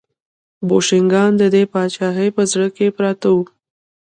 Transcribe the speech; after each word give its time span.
بوشنګان 0.67 1.31
د 1.37 1.43
دې 1.53 1.63
پاچاهۍ 1.71 2.29
په 2.35 2.43
زړه 2.51 2.67
کې 2.75 2.87
پراته 2.95 3.27
وو. 3.35 3.43